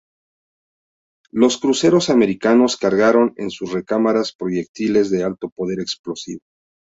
[1.29, 6.41] Los cruceros americanos cargaron en sus recámaras proyectiles de alto poder explosivo.